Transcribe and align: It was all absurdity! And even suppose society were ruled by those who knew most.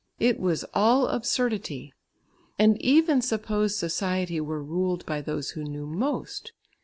It 0.19 0.39
was 0.39 0.65
all 0.73 1.05
absurdity! 1.05 1.93
And 2.57 2.81
even 2.81 3.21
suppose 3.21 3.77
society 3.77 4.41
were 4.41 4.63
ruled 4.63 5.05
by 5.05 5.21
those 5.21 5.51
who 5.51 5.63
knew 5.63 5.85
most. 5.85 6.53